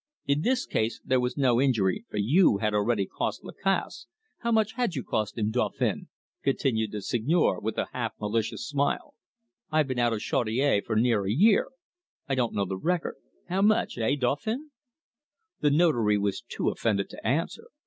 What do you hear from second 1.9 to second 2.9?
for you had